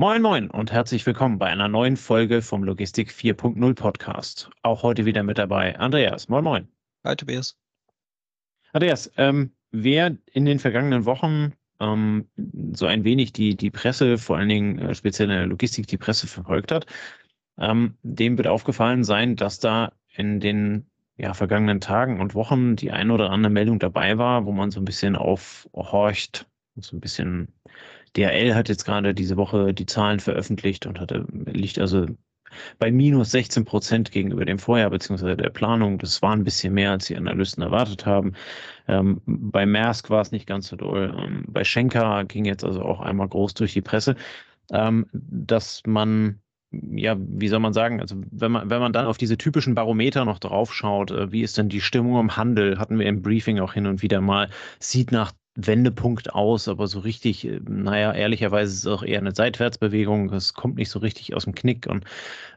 [0.00, 4.48] Moin Moin und herzlich willkommen bei einer neuen Folge vom Logistik 4.0 Podcast.
[4.62, 6.26] Auch heute wieder mit dabei Andreas.
[6.30, 6.68] Moin Moin.
[7.04, 7.58] Hi Tobias.
[8.72, 12.26] Andreas, ähm, wer in den vergangenen Wochen ähm,
[12.72, 15.98] so ein wenig die, die Presse, vor allen Dingen äh, speziell in der Logistik, die
[15.98, 16.86] Presse verfolgt hat,
[17.58, 20.86] ähm, dem wird aufgefallen sein, dass da in den
[21.18, 24.80] ja, vergangenen Tagen und Wochen die ein oder andere Meldung dabei war, wo man so
[24.80, 26.46] ein bisschen aufhorcht,
[26.76, 27.52] so ein bisschen
[28.16, 32.06] DRL hat jetzt gerade diese Woche die Zahlen veröffentlicht und hatte, liegt also
[32.78, 35.98] bei minus 16 Prozent gegenüber dem Vorjahr beziehungsweise der Planung.
[35.98, 38.34] Das war ein bisschen mehr, als die Analysten erwartet haben.
[38.88, 41.14] Ähm, bei Maersk war es nicht ganz so doll.
[41.16, 44.16] Ähm, bei Schenker ging jetzt also auch einmal groß durch die Presse,
[44.72, 46.40] ähm, dass man
[46.72, 50.24] ja, wie soll man sagen, also wenn man, wenn man dann auf diese typischen Barometer
[50.24, 53.58] noch drauf schaut, äh, wie ist denn die Stimmung im Handel, hatten wir im Briefing
[53.58, 58.78] auch hin und wieder mal, sieht nach Wendepunkt aus, aber so richtig, naja, ehrlicherweise ist
[58.80, 60.32] es auch eher eine Seitwärtsbewegung.
[60.32, 61.86] Es kommt nicht so richtig aus dem Knick.
[61.86, 62.04] Und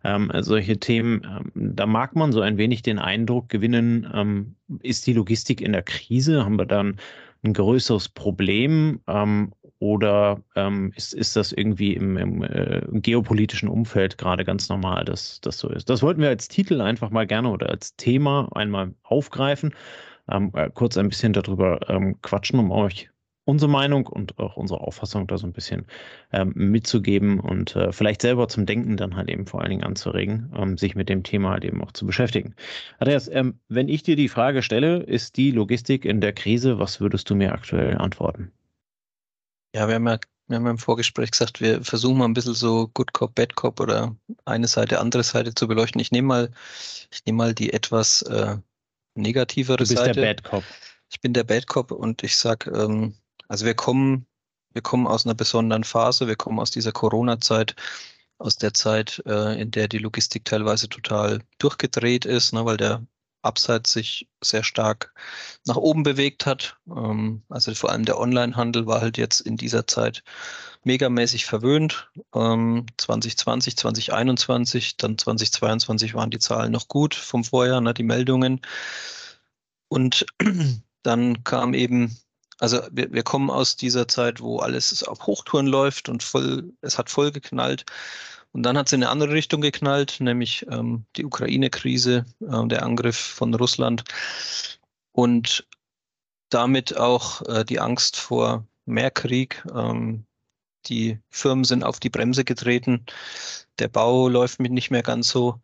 [0.03, 5.07] ähm, solche Themen, ähm, da mag man so ein wenig den Eindruck gewinnen, ähm, ist
[5.07, 6.45] die Logistik in der Krise?
[6.45, 6.97] Haben wir dann
[7.43, 9.01] ein größeres Problem?
[9.07, 15.03] Ähm, oder ähm, ist, ist das irgendwie im, im äh, geopolitischen Umfeld gerade ganz normal,
[15.03, 15.89] dass das so ist?
[15.89, 19.73] Das wollten wir als Titel einfach mal gerne oder als Thema einmal aufgreifen
[20.29, 23.09] ähm, äh, kurz ein bisschen darüber ähm, quatschen, um euch
[23.45, 25.85] unsere Meinung und auch unsere Auffassung da so ein bisschen
[26.31, 30.51] ähm, mitzugeben und äh, vielleicht selber zum Denken dann halt eben vor allen Dingen anzuregen,
[30.55, 32.55] ähm, sich mit dem Thema halt eben auch zu beschäftigen.
[32.99, 37.01] Andreas, ähm, wenn ich dir die Frage stelle, ist die Logistik in der Krise, was
[37.01, 38.51] würdest du mir aktuell antworten?
[39.75, 42.53] Ja, wir haben ja, wir haben ja im Vorgespräch gesagt, wir versuchen mal ein bisschen
[42.53, 45.99] so Good Cop, Bad Cop oder eine Seite, andere Seite zu beleuchten.
[45.99, 46.51] Ich nehme mal,
[47.11, 48.57] ich nehme mal die etwas äh,
[49.15, 50.19] negativere du bist Seite.
[50.19, 50.63] der Bad Cop.
[51.09, 53.15] Ich bin der Bad Cop und ich sag, ähm,
[53.47, 54.25] also wir kommen,
[54.71, 57.75] wir kommen aus einer besonderen Phase, wir kommen aus dieser Corona-Zeit,
[58.39, 63.05] aus der Zeit, äh, in der die Logistik teilweise total durchgedreht ist, ne, weil der
[63.43, 65.13] Abseits sich sehr stark
[65.65, 66.77] nach oben bewegt hat.
[66.87, 70.23] Ähm, also vor allem der Onlinehandel war halt jetzt in dieser Zeit
[70.83, 72.09] megamäßig verwöhnt.
[72.33, 78.61] Ähm, 2020, 2021, dann 2022 waren die Zahlen noch gut vom Vorjahr, ne, die Meldungen.
[79.87, 80.25] Und
[81.03, 82.17] dann kam eben,
[82.59, 86.97] also wir, wir kommen aus dieser Zeit, wo alles auf Hochtouren läuft und voll, es
[86.97, 87.85] hat voll geknallt.
[88.53, 92.83] Und dann hat es in eine andere Richtung geknallt, nämlich ähm, die Ukraine-Krise, äh, der
[92.83, 94.03] Angriff von Russland
[95.11, 95.67] und
[96.49, 99.63] damit auch äh, die Angst vor mehr Krieg.
[99.73, 100.25] Ähm,
[100.85, 103.05] die Firmen sind auf die Bremse getreten.
[103.79, 105.59] Der Bau läuft mit nicht mehr ganz so.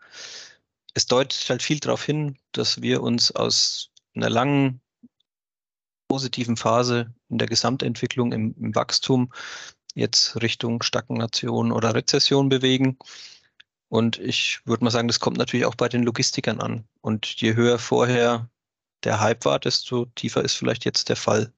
[0.95, 4.81] Es deutet halt viel darauf hin, dass wir uns aus einer langen
[6.07, 9.31] positiven Phase in der Gesamtentwicklung im, im Wachstum
[9.99, 12.97] jetzt Richtung Stagnation oder Rezession bewegen.
[13.89, 16.85] Und ich würde mal sagen, das kommt natürlich auch bei den Logistikern an.
[17.01, 18.49] Und je höher vorher
[19.03, 21.51] der Hype war, desto tiefer ist vielleicht jetzt der Fall.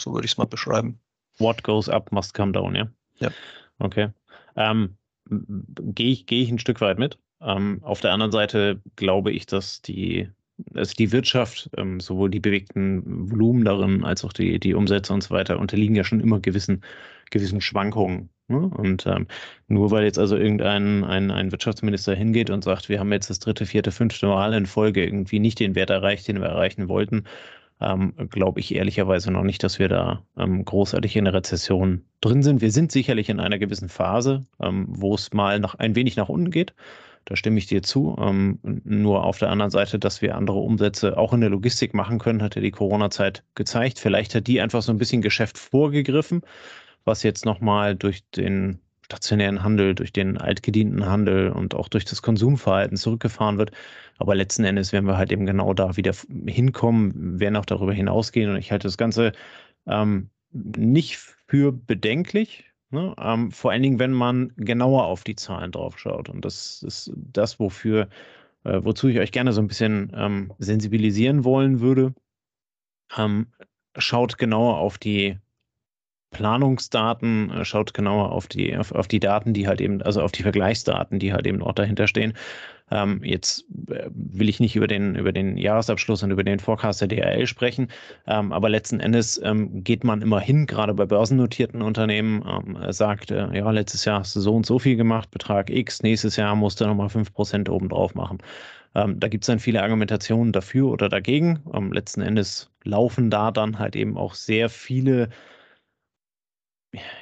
[0.00, 1.00] So würde ich es mal beschreiben.
[1.38, 2.88] What goes up must come down, ja?
[3.18, 3.30] Ja.
[3.78, 4.10] Okay.
[4.56, 4.96] Ähm,
[5.28, 7.18] Gehe ich, geh ich ein Stück weit mit.
[7.40, 10.28] Ähm, auf der anderen Seite glaube ich, dass die
[10.74, 15.22] also die Wirtschaft, ähm, sowohl die bewegten Volumen darin als auch die, die Umsätze und
[15.22, 16.82] so weiter, unterliegen ja schon immer gewissen,
[17.30, 18.30] gewissen Schwankungen.
[18.48, 18.68] Ne?
[18.76, 19.26] Und ähm,
[19.68, 23.38] nur weil jetzt also irgendein ein, ein Wirtschaftsminister hingeht und sagt, wir haben jetzt das
[23.38, 27.24] dritte, vierte, fünfte Mal in Folge irgendwie nicht den Wert erreicht, den wir erreichen wollten,
[27.80, 32.42] ähm, glaube ich ehrlicherweise noch nicht, dass wir da ähm, großartig in der Rezession drin
[32.42, 32.60] sind.
[32.60, 36.28] Wir sind sicherlich in einer gewissen Phase, ähm, wo es mal noch ein wenig nach
[36.28, 36.74] unten geht.
[37.26, 38.16] Da stimme ich dir zu.
[38.18, 42.18] Ähm, nur auf der anderen Seite, dass wir andere Umsätze auch in der Logistik machen
[42.18, 43.98] können, hat ja die Corona-Zeit gezeigt.
[43.98, 46.42] Vielleicht hat die einfach so ein bisschen Geschäft vorgegriffen,
[47.04, 52.22] was jetzt nochmal durch den stationären Handel, durch den altgedienten Handel und auch durch das
[52.22, 53.72] Konsumverhalten zurückgefahren wird.
[54.18, 56.12] Aber letzten Endes werden wir halt eben genau da wieder
[56.46, 58.50] hinkommen, werden auch darüber hinausgehen.
[58.50, 59.32] Und ich halte das Ganze
[59.86, 61.16] ähm, nicht
[61.46, 63.14] für bedenklich, Ne?
[63.18, 66.28] Ähm, vor allen Dingen, wenn man genauer auf die Zahlen drauf schaut.
[66.28, 68.08] Und das ist das, wofür,
[68.64, 72.14] äh, wozu ich euch gerne so ein bisschen ähm, sensibilisieren wollen würde.
[73.16, 73.46] Ähm,
[73.96, 75.38] schaut genauer auf die
[76.30, 80.32] Planungsdaten, äh, schaut genauer auf die, auf, auf, die Daten, die halt eben, also auf
[80.32, 82.34] die Vergleichsdaten, die halt eben auch dahinter stehen.
[82.92, 87.00] Ähm, jetzt äh, will ich nicht über den, über den Jahresabschluss und über den Forecast
[87.00, 87.88] der DRL sprechen,
[88.26, 93.30] ähm, aber letzten Endes ähm, geht man immer hin, gerade bei börsennotierten Unternehmen, ähm, sagt,
[93.30, 96.56] äh, ja, letztes Jahr hast du so und so viel gemacht, Betrag X, nächstes Jahr
[96.56, 98.38] musst du nochmal 5% obendrauf machen.
[98.94, 101.60] Ähm, da gibt es dann viele Argumentationen dafür oder dagegen.
[101.72, 105.28] Ähm, letzten Endes laufen da dann halt eben auch sehr viele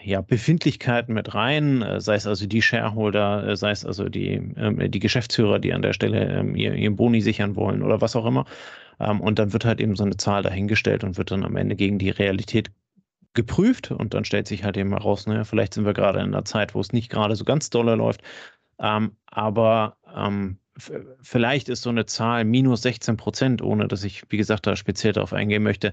[0.02, 4.32] ja, Befindlichkeiten mit rein, äh, sei es also die Shareholder, äh, sei es also die,
[4.56, 8.16] ähm, die Geschäftsführer, die an der Stelle ähm, ihr, ihren Boni sichern wollen oder was
[8.16, 8.46] auch immer.
[8.98, 11.76] Ähm, und dann wird halt eben so eine Zahl dahingestellt und wird dann am Ende
[11.76, 12.70] gegen die Realität
[13.34, 16.44] geprüft und dann stellt sich halt eben heraus, ne, vielleicht sind wir gerade in einer
[16.44, 18.22] Zeit, wo es nicht gerade so ganz dolle läuft,
[18.80, 20.58] ähm, aber ähm,
[21.20, 25.12] vielleicht ist so eine Zahl minus 16 Prozent, ohne dass ich, wie gesagt, da speziell
[25.12, 25.92] darauf eingehen möchte,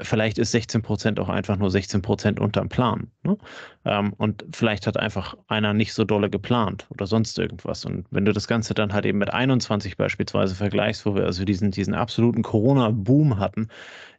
[0.00, 3.10] vielleicht ist 16 Prozent auch einfach nur 16 Prozent unterm Plan.
[3.24, 3.36] Ne?
[3.84, 7.84] Ähm, und vielleicht hat einfach einer nicht so dolle geplant oder sonst irgendwas.
[7.84, 11.44] Und wenn du das Ganze dann halt eben mit 21 beispielsweise vergleichst, wo wir also
[11.44, 13.68] diesen, diesen absoluten Corona-Boom hatten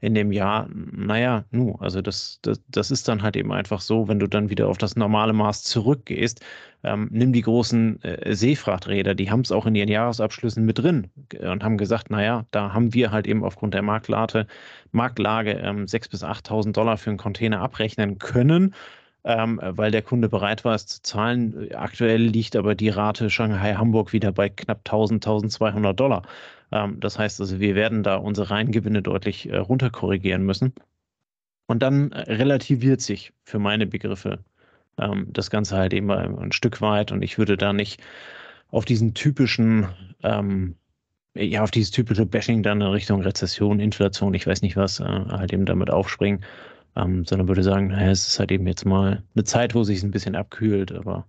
[0.02, 4.08] in dem Jahr, naja, nu, also das, das, das ist dann halt eben einfach so,
[4.08, 6.44] wenn du dann wieder auf das normale Maß zurückgehst,
[6.86, 11.08] ähm, nimm die großen äh, Seefrachträder, die haben es auch in ihren Jahresabschlüssen mit drin
[11.42, 14.46] und haben gesagt, naja, da haben wir halt eben aufgrund der Marktlage,
[14.92, 18.76] Marktlage ähm, 6.000 bis 8.000 Dollar für einen Container abrechnen können.
[19.28, 21.74] Ähm, weil der Kunde bereit war, es zu zahlen.
[21.74, 26.24] Aktuell liegt aber die Rate Shanghai-Hamburg wieder bei knapp 1000, 1200 Dollar.
[26.72, 30.74] Ähm, das heißt also, wir werden da unsere Reingewinne deutlich äh, runterkorrigieren müssen.
[31.68, 34.40] Und dann äh, relativiert sich für meine Begriffe
[34.98, 38.02] ähm, das Ganze halt eben ein Stück weit und ich würde da nicht
[38.70, 39.88] auf diesen typischen,
[40.24, 40.76] ähm,
[41.36, 45.04] ja, auf dieses typische Bashing dann in Richtung Rezession, Inflation, ich weiß nicht was, äh,
[45.04, 46.44] halt eben damit aufspringen,
[46.96, 50.04] ähm, sondern würde sagen, naja, es ist halt eben jetzt mal eine Zeit, wo sich
[50.04, 51.28] ein bisschen abkühlt, aber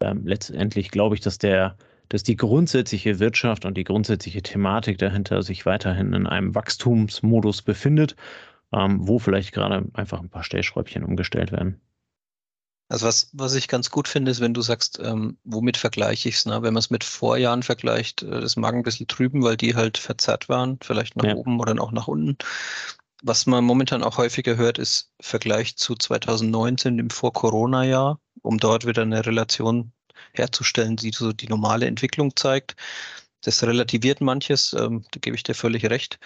[0.00, 1.76] ähm, letztendlich glaube ich, dass der,
[2.08, 8.16] dass die grundsätzliche Wirtschaft und die grundsätzliche Thematik dahinter sich weiterhin in einem Wachstumsmodus befindet,
[8.72, 11.80] ähm, wo vielleicht gerade einfach ein paar Stellschräubchen umgestellt werden.
[12.88, 16.36] Also was, was ich ganz gut finde, ist, wenn du sagst, ähm, womit vergleiche ich
[16.36, 16.44] es?
[16.44, 16.62] Ne?
[16.62, 19.96] Wenn man es mit Vorjahren vergleicht, äh, das mag ein bisschen trüben, weil die halt
[19.96, 21.34] verzerrt waren, vielleicht nach ja.
[21.34, 22.36] oben oder auch nach unten.
[23.22, 29.02] Was man momentan auch häufiger hört, ist Vergleich zu 2019, dem Vor-Corona-Jahr, um dort wieder
[29.02, 29.92] eine Relation
[30.32, 32.76] herzustellen, die so die normale Entwicklung zeigt.
[33.42, 36.18] Das relativiert manches, ähm, da gebe ich dir völlig recht.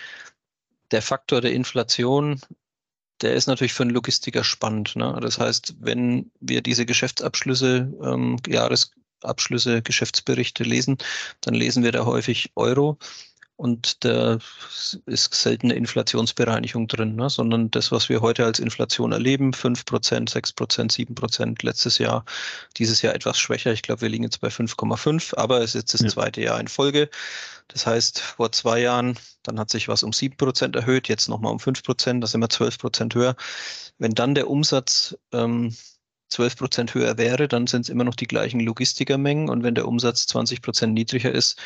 [0.91, 2.41] Der Faktor der Inflation
[3.23, 4.97] der ist natürlich für einen Logistiker spannend.
[4.97, 5.19] Ne?
[5.21, 10.99] Das heißt, wenn wir diese Geschäftsabschlüsse, ähm, Jahresabschlüsse, Geschäftsberichte lesen,
[11.41, 12.99] dann lesen wir da häufig Euro
[13.57, 14.39] und da
[15.07, 17.31] ist selten eine Inflationsbereinigung drin, ne?
[17.31, 22.25] sondern das, was wir heute als Inflation erleben, 5%, 6%, 7%, letztes Jahr,
[22.77, 23.73] dieses Jahr etwas schwächer.
[23.73, 26.09] Ich glaube, wir liegen jetzt bei 5,5, aber es ist jetzt das ja.
[26.09, 27.09] zweite Jahr in Folge.
[27.69, 31.59] Das heißt, vor zwei Jahren, dann hat sich was um 7% erhöht, jetzt nochmal um
[31.59, 33.37] 5%, da sind wir 12% höher.
[33.99, 35.75] Wenn dann der Umsatz ähm,
[36.29, 39.49] 12 Prozent höher wäre, dann sind es immer noch die gleichen Logistikermengen.
[39.49, 41.59] Und wenn der Umsatz 20 Prozent niedriger ist,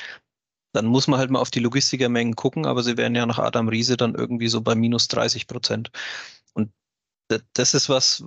[0.73, 3.69] dann muss man halt mal auf die Logistikermengen gucken, aber sie wären ja nach Adam
[3.69, 5.91] Riese dann irgendwie so bei minus 30 Prozent.
[6.55, 6.73] Und
[7.55, 8.25] das ist was,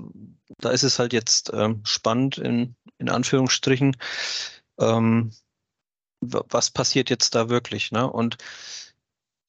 [0.60, 3.98] da ist es halt jetzt ähm, spannend in, in Anführungsstrichen.
[4.80, 5.31] Ähm,
[6.22, 7.92] was passiert jetzt da wirklich?
[7.92, 8.10] Ne?
[8.10, 8.38] Und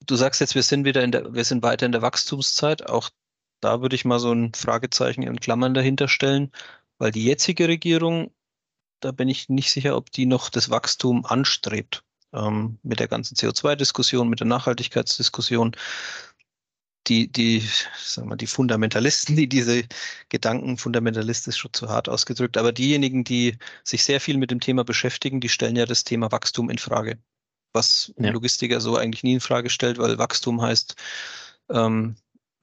[0.07, 2.89] du sagst jetzt, wir sind wieder in der, wir sind weiter in der Wachstumszeit.
[2.89, 3.11] Auch
[3.61, 6.53] da würde ich mal so ein Fragezeichen in Klammern dahinter stellen,
[6.99, 8.33] weil die jetzige Regierung,
[9.01, 12.05] da bin ich nicht sicher, ob die noch das Wachstum anstrebt
[12.35, 15.77] ähm, mit der ganzen CO2-Diskussion, mit der Nachhaltigkeitsdiskussion.
[17.07, 17.63] Die, die,
[17.99, 19.83] sagen wir, die Fundamentalisten, die diese
[20.31, 24.85] Gedanken, fundamentalistisch schon zu hart ausgedrückt, aber diejenigen, die sich sehr viel mit dem Thema
[24.85, 27.19] beschäftigen, die stellen ja das Thema Wachstum in Frage.
[27.75, 28.31] Was ja.
[28.31, 30.95] Logistiker so eigentlich nie in Frage stellt, weil Wachstum heißt,
[31.71, 32.17] ähm,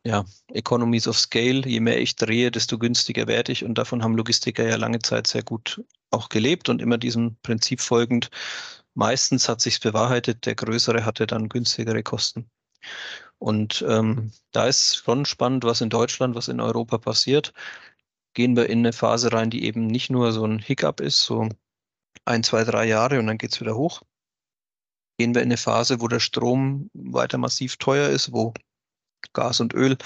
[0.04, 3.64] ja, Economies of Scale, je mehr ich drehe, desto günstiger werde ich.
[3.64, 7.80] Und davon haben Logistiker ja lange Zeit sehr gut auch gelebt und immer diesem Prinzip
[7.82, 8.30] folgend,
[8.94, 12.50] meistens hat sich bewahrheitet, der Größere hatte dann günstigere Kosten.
[13.40, 17.54] Und ähm, da ist schon spannend, was in Deutschland, was in Europa passiert.
[18.34, 21.50] Gehen wir in eine Phase rein, die eben nicht nur so ein Hiccup ist, so
[22.26, 24.04] ein, zwei, drei Jahre und dann geht es wieder hoch.
[25.18, 28.54] Gehen wir in eine Phase, wo der Strom weiter massiv teuer ist, wo
[29.34, 29.98] Gas und Öl,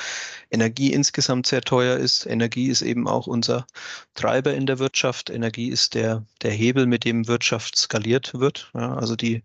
[0.52, 2.26] Energie insgesamt sehr teuer ist.
[2.26, 3.66] Energie ist eben auch unser
[4.14, 5.30] Treiber in der Wirtschaft.
[5.30, 8.72] Energie ist der, der Hebel, mit dem Wirtschaft skaliert wird.
[8.74, 9.44] Ja, also die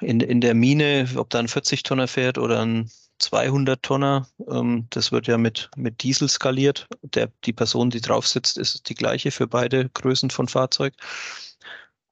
[0.00, 2.90] in, in der Mine, ob da ein 40-Tonner fährt oder ein
[3.20, 6.88] 200-Tonner, ähm, das wird ja mit, mit Diesel skaliert.
[7.02, 10.94] Der, die Person, die drauf sitzt, ist die gleiche für beide Größen von Fahrzeug.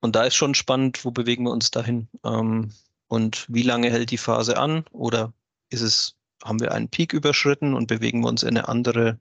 [0.01, 2.09] Und da ist schon spannend, wo bewegen wir uns dahin?
[2.25, 2.73] Ähm,
[3.09, 4.85] und wie lange hält die Phase an?
[4.93, 5.33] Oder
[5.71, 6.15] ist es
[6.45, 9.19] haben wir einen Peak überschritten und bewegen wir uns in eine andere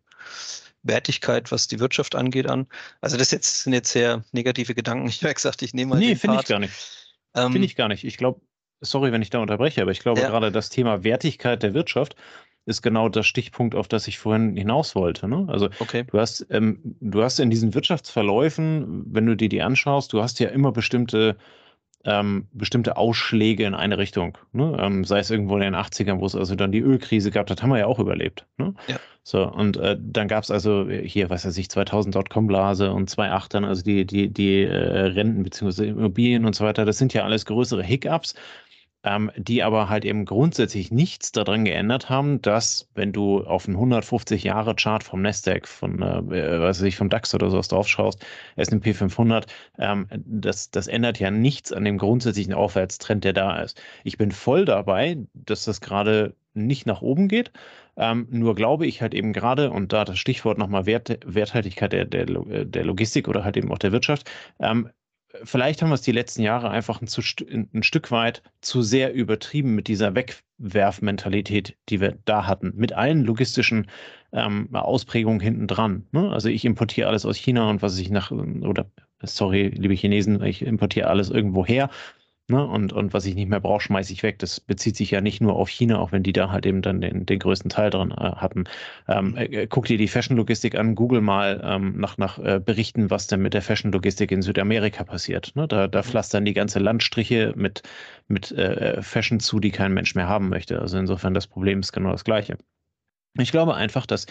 [0.84, 2.68] Wertigkeit, was die Wirtschaft angeht, an.
[3.02, 5.08] Also das jetzt, sind jetzt sehr negative Gedanken.
[5.08, 6.74] Ich habe gesagt, ich nehme mal Nee, finde ich gar nicht.
[7.36, 8.04] Ähm, finde ich gar nicht.
[8.04, 8.42] Ich glaube,
[8.82, 10.30] sorry, wenn ich da unterbreche, aber ich glaube ja.
[10.30, 12.16] gerade das Thema Wertigkeit der Wirtschaft
[12.66, 15.28] ist genau das Stichpunkt, auf das ich vorhin hinaus wollte.
[15.28, 15.46] Ne?
[15.48, 16.04] Also okay.
[16.04, 20.40] du hast, ähm, du hast in diesen Wirtschaftsverläufen, wenn du dir die anschaust, du hast
[20.40, 21.38] ja immer bestimmte
[22.08, 24.38] ähm, bestimmte Ausschläge in eine Richtung.
[24.54, 24.78] Ne?
[24.80, 27.62] Ähm, sei es irgendwo in den 80ern, wo es also dann die Ölkrise gab, das
[27.62, 28.46] haben wir ja auch überlebt.
[28.58, 28.74] Ne?
[28.88, 28.96] Ja.
[29.24, 33.50] So, und äh, dann gab es also hier, was weiß ich, 2000 Dotcom-Blase und 2.8
[33.50, 35.90] dann, also die, die, die äh, Renten bzw.
[35.90, 38.36] Immobilien und so weiter, das sind ja alles größere Hiccups
[39.08, 43.76] ähm, die aber halt eben grundsätzlich nichts daran geändert haben, dass wenn du auf einen
[43.76, 48.26] 150 Jahre Chart vom Nasdaq, von, äh, weiß ich, vom DAX oder sowas drauf schaust,
[48.58, 49.48] S&P 500,
[49.80, 53.82] ähm, das, das ändert ja nichts an dem grundsätzlichen Aufwärtstrend, der da ist.
[54.04, 57.52] Ich bin voll dabei, dass das gerade nicht nach oben geht.
[57.96, 62.06] Ähm, nur glaube ich halt eben gerade, und da das Stichwort nochmal Wert, Werthaltigkeit der,
[62.06, 64.90] der, der Logistik oder halt eben auch der Wirtschaft, ähm,
[65.44, 69.13] vielleicht haben wir es die letzten Jahre einfach ein, zu, ein, Stück weit zu sehr
[69.13, 73.88] übertrieben mit dieser Wegwerfmentalität, die wir da hatten, mit allen logistischen
[74.34, 76.08] ähm, Ausprägungen hinten dran.
[76.12, 76.32] Ne?
[76.32, 78.89] Also ich importiere alles aus China und was ich nach, oder
[79.22, 81.89] sorry, liebe Chinesen, ich importiere alles irgendwo her
[82.50, 82.66] Ne?
[82.66, 84.39] Und, und was ich nicht mehr brauche, schmeiße ich weg.
[84.39, 87.01] Das bezieht sich ja nicht nur auf China, auch wenn die da halt eben dann
[87.01, 88.63] den, den größten Teil dran äh, hatten.
[89.10, 89.38] Ähm, mhm.
[89.38, 93.42] äh, guck dir die Fashion-Logistik an, google mal ähm, nach, nach äh, Berichten, was denn
[93.42, 95.51] mit der Fashion-Logistik in Südamerika passiert.
[95.56, 95.68] Ne?
[95.68, 96.04] Da, da mhm.
[96.04, 97.84] pflastern die ganze Landstriche mit,
[98.30, 100.80] mit äh, Fashion zu, die kein Mensch mehr haben möchte.
[100.80, 102.58] Also insofern das Problem ist genau das gleiche.
[103.38, 104.25] Ich glaube einfach, dass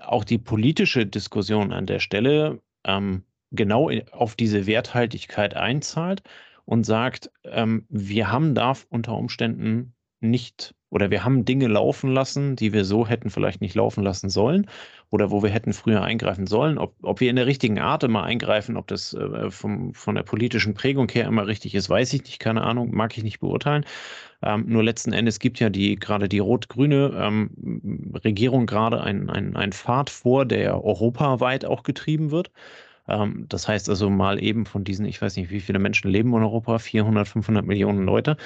[0.00, 6.22] auch die politische Diskussion an der Stelle ähm, genau auf diese Werthaltigkeit einzahlt
[6.64, 12.54] und sagt, ähm, wir haben da unter Umständen nicht oder wir haben Dinge laufen lassen,
[12.54, 14.66] die wir so hätten vielleicht nicht laufen lassen sollen
[15.08, 16.76] oder wo wir hätten früher eingreifen sollen.
[16.76, 20.22] Ob, ob wir in der richtigen Art immer eingreifen, ob das äh, vom, von der
[20.22, 23.86] politischen Prägung her immer richtig ist, weiß ich nicht, keine Ahnung, mag ich nicht beurteilen.
[24.42, 29.72] Ähm, nur letzten Endes gibt ja die gerade die rot-grüne ähm, Regierung gerade einen ein
[29.72, 32.50] Pfad vor, der europaweit auch getrieben wird.
[33.08, 36.30] Ähm, das heißt also mal eben von diesen, ich weiß nicht, wie viele Menschen leben
[36.30, 38.36] in Europa, 400, 500 Millionen Leute.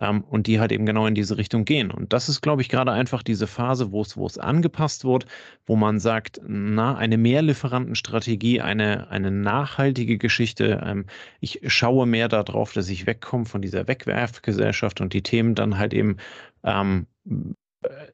[0.00, 1.92] Ähm, und die halt eben genau in diese Richtung gehen.
[1.92, 5.26] Und das ist, glaube ich, gerade einfach diese Phase, wo es, angepasst wird,
[5.66, 10.82] wo man sagt, na, eine Mehrlieferantenstrategie, eine, eine nachhaltige Geschichte.
[10.84, 11.06] Ähm,
[11.38, 15.94] ich schaue mehr darauf, dass ich wegkomme von dieser Wegwerfgesellschaft und die Themen dann halt
[15.94, 16.16] eben
[16.64, 17.06] ähm,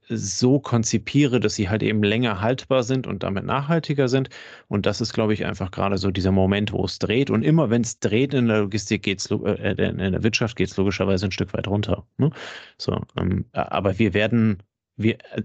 [0.08, 4.28] so konzipiere, dass sie halt eben länger haltbar sind und damit nachhaltiger sind.
[4.68, 7.30] Und das ist, glaube ich, einfach gerade so dieser Moment, wo es dreht.
[7.30, 10.70] Und immer wenn es dreht in der Logistik, geht es, äh, in der Wirtschaft geht
[10.70, 12.06] es logischerweise ein Stück weit runter.
[12.18, 12.30] Ne?
[12.78, 14.62] So, ähm, aber wir werden
[14.96, 15.42] wir, äh,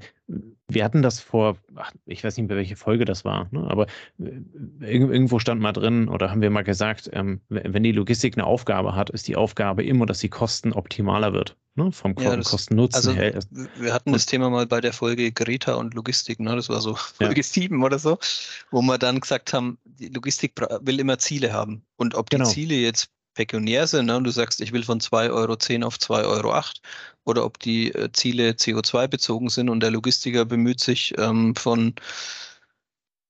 [0.67, 3.65] wir hatten das vor, ach, ich weiß nicht mehr, welche Folge das war, ne?
[3.69, 3.85] aber
[4.19, 8.45] äh, irgendwo stand mal drin oder haben wir mal gesagt, ähm, wenn die Logistik eine
[8.45, 11.55] Aufgabe hat, ist die Aufgabe immer, dass die Kosten optimaler wird.
[11.75, 11.91] Ne?
[11.91, 13.39] Vom ja, Kosten-Nutzen also, her.
[13.77, 16.55] Wir hatten das Thema mal bei der Folge Greta und Logistik, ne?
[16.55, 17.43] das war so Folge ja.
[17.43, 18.17] 7 oder so,
[18.71, 21.83] wo wir dann gesagt haben, die Logistik will immer Ziele haben.
[21.97, 22.49] Und ob die genau.
[22.49, 26.25] Ziele jetzt pekuniär sind ne, und du sagst, ich will von 2,10 Euro auf 2,08
[26.25, 26.61] Euro
[27.25, 31.93] oder ob die äh, Ziele CO2 bezogen sind und der Logistiker bemüht sich ähm, von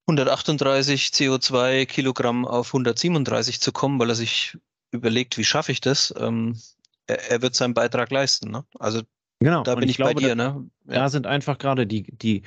[0.07, 4.57] 138 CO2 Kilogramm auf 137 zu kommen, weil er sich
[4.91, 6.13] überlegt, wie schaffe ich das?
[6.17, 6.59] Ähm,
[7.07, 8.51] er, er, wird seinen Beitrag leisten.
[8.51, 8.63] Ne?
[8.79, 9.01] Also
[9.39, 9.63] genau.
[9.63, 10.35] da bin ich, ich glaube, bei dir.
[10.35, 10.69] Da, ne?
[10.85, 10.93] ja.
[10.93, 12.43] da sind einfach gerade die, die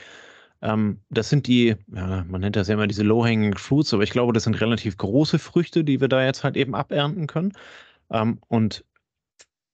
[0.63, 4.11] ähm, das sind die, ja, man nennt das ja immer diese Low-Hanging Fruits, aber ich
[4.11, 7.53] glaube, das sind relativ große Früchte, die wir da jetzt halt eben abernten können.
[8.11, 8.85] Ähm, und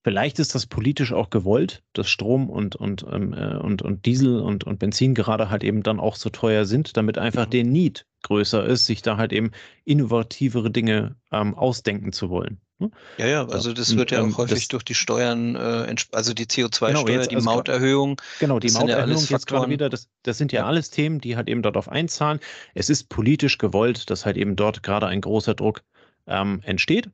[0.05, 4.39] Vielleicht ist das politisch auch gewollt, dass Strom und, und, ähm, äh, und, und Diesel
[4.39, 8.07] und, und Benzin gerade halt eben dann auch so teuer sind, damit einfach der Need
[8.23, 9.53] größer ist, sich da halt eben
[9.87, 12.61] innovativere Dinge ähm, ausdenken zu wollen.
[12.79, 12.91] Ne?
[13.19, 16.35] Ja, ja, also das wird ja auch ähm, häufig das, durch die Steuern, äh, also
[16.35, 18.21] die CO2-Steuer, genau, die also Mauterhöhung.
[18.41, 21.37] Genau, die Mauterhöhung ja jetzt gerade wieder, das, das sind ja, ja, alles Themen, die
[21.37, 22.41] halt eben darauf einzahlen.
[22.75, 25.83] Es ist politisch gewollt, dass halt eben dort gerade ein großer Druck
[26.27, 27.11] ähm, entsteht.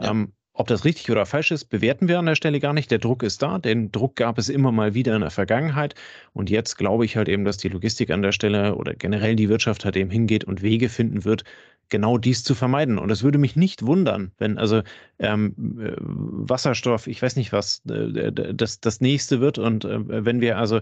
[0.00, 0.10] Ja.
[0.10, 2.90] Ähm, ob das richtig oder falsch ist, bewerten wir an der Stelle gar nicht.
[2.90, 3.58] Der Druck ist da.
[3.58, 5.94] Den Druck gab es immer mal wieder in der Vergangenheit.
[6.32, 9.48] Und jetzt glaube ich halt eben, dass die Logistik an der Stelle oder generell die
[9.48, 11.44] Wirtschaft halt eben hingeht und Wege finden wird,
[11.88, 12.98] genau dies zu vermeiden.
[12.98, 14.82] Und es würde mich nicht wundern, wenn also
[15.18, 19.58] ähm, äh, Wasserstoff, ich weiß nicht was, äh, das, das nächste wird.
[19.58, 20.80] Und äh, wenn wir also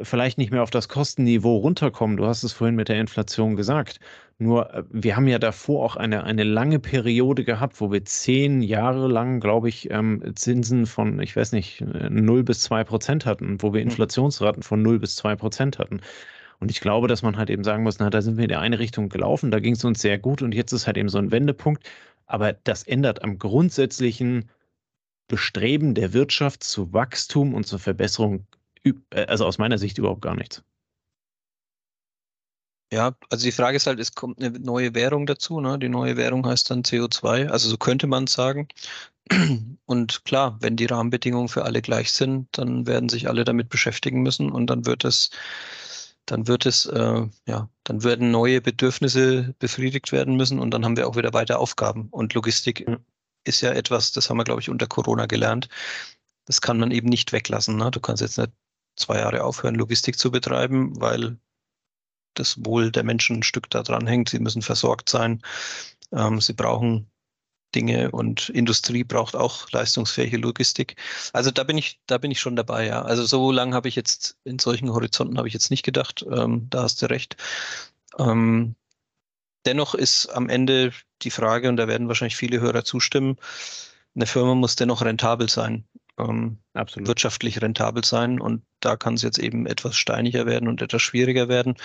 [0.00, 2.16] vielleicht nicht mehr auf das Kostenniveau runterkommen.
[2.16, 4.00] Du hast es vorhin mit der Inflation gesagt.
[4.38, 8.62] Nur äh, wir haben ja davor auch eine, eine lange Periode gehabt, wo wir zehn
[8.62, 13.26] Jahre lang, glaube ich, ähm, Zinsen von, ich weiß nicht, 0 äh, bis 2 Prozent
[13.26, 13.90] hatten, wo wir hm.
[13.90, 16.00] Inflationsraten von 0 bis 2 Prozent hatten.
[16.62, 18.54] Und ich glaube, dass man halt eben sagen muss, na, da sind wir in die
[18.54, 21.18] eine Richtung gelaufen, da ging es uns sehr gut und jetzt ist halt eben so
[21.18, 21.84] ein Wendepunkt.
[22.26, 24.48] Aber das ändert am grundsätzlichen
[25.26, 28.46] Bestreben der Wirtschaft zu Wachstum und zur Verbesserung
[28.84, 28.92] äh,
[29.26, 30.62] also aus meiner Sicht überhaupt gar nichts.
[32.92, 35.60] Ja, also die Frage ist halt, es kommt eine neue Währung dazu.
[35.60, 35.80] Ne?
[35.80, 37.48] Die neue Währung heißt dann CO2.
[37.48, 38.68] Also so könnte man sagen.
[39.86, 44.22] Und klar, wenn die Rahmenbedingungen für alle gleich sind, dann werden sich alle damit beschäftigen
[44.22, 45.30] müssen und dann wird es,
[46.26, 50.96] dann wird es, äh, ja, dann werden neue Bedürfnisse befriedigt werden müssen und dann haben
[50.96, 52.08] wir auch wieder weiter Aufgaben.
[52.10, 52.86] Und Logistik
[53.44, 55.68] ist ja etwas, das haben wir, glaube ich, unter Corona gelernt.
[56.46, 57.76] Das kann man eben nicht weglassen.
[57.76, 57.90] Ne?
[57.90, 58.52] Du kannst jetzt nicht
[58.96, 61.38] zwei Jahre aufhören, Logistik zu betreiben, weil
[62.34, 64.28] das Wohl der Menschen ein Stück da dran hängt.
[64.28, 65.42] Sie müssen versorgt sein.
[66.12, 67.10] Ähm, sie brauchen
[67.74, 70.96] Dinge und Industrie braucht auch leistungsfähige Logistik.
[71.32, 73.02] Also da bin ich, da bin ich schon dabei, ja.
[73.02, 76.24] Also so lange habe ich jetzt in solchen Horizonten habe ich jetzt nicht gedacht.
[76.30, 77.36] Ähm, da hast du recht.
[78.18, 78.76] Ähm,
[79.66, 83.36] dennoch ist am Ende die Frage, und da werden wahrscheinlich viele Hörer zustimmen,
[84.14, 85.86] eine Firma muss dennoch rentabel sein.
[86.18, 87.08] Ähm, Absolut.
[87.08, 91.48] wirtschaftlich rentabel sein und da kann es jetzt eben etwas steiniger werden und etwas schwieriger
[91.48, 91.76] werden.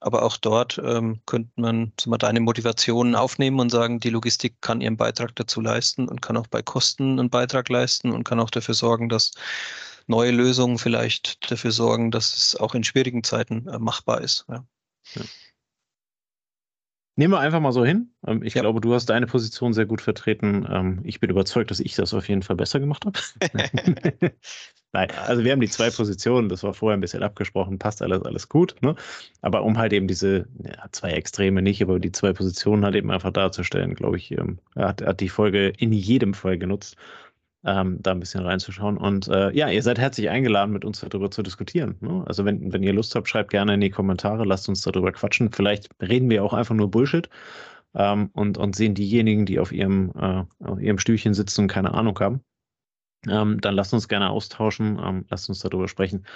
[0.00, 4.80] Aber auch dort ähm, könnte man mal, deine Motivationen aufnehmen und sagen, die Logistik kann
[4.80, 8.50] ihren Beitrag dazu leisten und kann auch bei Kosten einen Beitrag leisten und kann auch
[8.50, 9.32] dafür sorgen, dass
[10.06, 14.46] neue Lösungen vielleicht dafür sorgen, dass es auch in schwierigen Zeiten äh, machbar ist.
[14.48, 14.64] Ja.
[15.14, 15.22] Ja.
[17.16, 18.14] Nehmen wir einfach mal so hin.
[18.26, 18.62] Ähm, ich ja.
[18.62, 20.66] glaube, du hast deine Position sehr gut vertreten.
[20.70, 23.20] Ähm, ich bin überzeugt, dass ich das auf jeden Fall besser gemacht habe.
[24.92, 28.22] Nein, also wir haben die zwei Positionen, das war vorher ein bisschen abgesprochen, passt alles,
[28.22, 28.74] alles gut.
[28.80, 28.96] Ne?
[29.40, 33.10] Aber um halt eben diese ja, zwei Extreme nicht, aber die zwei Positionen halt eben
[33.12, 36.96] einfach darzustellen, glaube ich, ähm, hat, hat die Folge in jedem Fall genutzt,
[37.64, 38.96] ähm, da ein bisschen reinzuschauen.
[38.96, 41.94] Und äh, ja, ihr seid herzlich eingeladen, mit uns darüber zu diskutieren.
[42.00, 42.24] Ne?
[42.26, 45.52] Also wenn, wenn ihr Lust habt, schreibt gerne in die Kommentare, lasst uns darüber quatschen.
[45.52, 47.28] Vielleicht reden wir auch einfach nur Bullshit.
[47.94, 51.92] Ähm, und, und sehen diejenigen, die auf ihrem, äh, auf ihrem Stühlchen sitzen und keine
[51.92, 52.40] Ahnung haben,
[53.28, 56.26] ähm, dann lasst uns gerne austauschen, ähm, lasst uns darüber sprechen.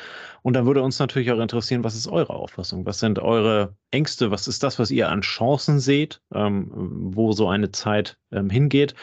[0.43, 2.85] Und dann würde uns natürlich auch interessieren, was ist eure Auffassung?
[2.85, 4.31] Was sind eure Ängste?
[4.31, 6.71] Was ist das, was ihr an Chancen seht, ähm,
[7.15, 8.95] wo so eine Zeit ähm, hingeht?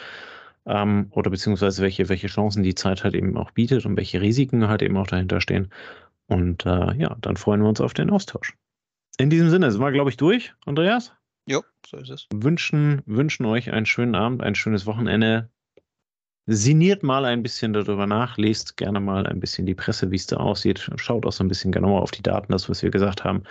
[0.64, 4.68] Ähm, oder beziehungsweise welche, welche Chancen die Zeit halt eben auch bietet und welche Risiken
[4.68, 5.72] halt eben auch dahinter stehen.
[6.28, 8.54] Und äh, ja, dann freuen wir uns auf den Austausch.
[9.18, 11.12] In diesem Sinne sind wir, glaube ich, durch, Andreas.
[11.46, 12.28] Jo, so ist es.
[12.32, 15.50] Wünschen, wünschen euch einen schönen Abend, ein schönes Wochenende
[16.46, 20.26] Siniert mal ein bisschen darüber nach, lest gerne mal ein bisschen die Presse, wie es
[20.26, 23.22] da aussieht, schaut auch so ein bisschen genauer auf die Daten, das, was wir gesagt
[23.22, 23.44] haben,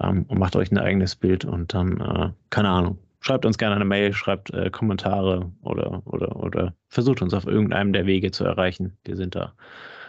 [0.00, 3.76] ähm, und macht euch ein eigenes Bild und dann, äh, keine Ahnung, schreibt uns gerne
[3.76, 8.44] eine Mail, schreibt äh, Kommentare oder, oder, oder versucht uns auf irgendeinem der Wege zu
[8.44, 8.96] erreichen.
[9.04, 9.54] Wir sind da.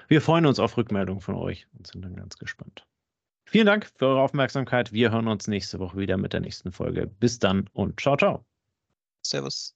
[0.08, 2.86] Wir freuen uns auf Rückmeldungen von euch und sind dann ganz gespannt.
[3.48, 4.92] Vielen Dank für eure Aufmerksamkeit.
[4.92, 7.08] Wir hören uns nächste Woche wieder mit der nächsten Folge.
[7.08, 8.46] Bis dann und ciao, ciao.
[9.22, 9.76] Servus.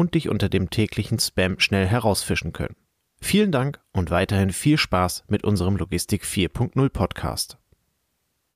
[0.00, 2.74] und dich unter dem täglichen Spam schnell herausfischen können.
[3.20, 7.58] Vielen Dank und weiterhin viel Spaß mit unserem Logistik 4.0 Podcast.